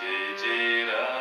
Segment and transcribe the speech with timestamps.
[0.00, 1.19] Chỉ.